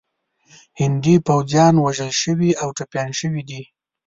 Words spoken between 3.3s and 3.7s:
دي.